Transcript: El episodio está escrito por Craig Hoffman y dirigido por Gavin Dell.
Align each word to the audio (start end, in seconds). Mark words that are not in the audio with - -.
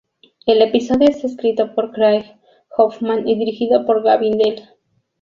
El 0.47 0.63
episodio 0.63 1.09
está 1.09 1.27
escrito 1.27 1.75
por 1.75 1.91
Craig 1.91 2.25
Hoffman 2.75 3.27
y 3.27 3.37
dirigido 3.37 3.85
por 3.85 4.01
Gavin 4.03 4.35
Dell. 4.35 4.59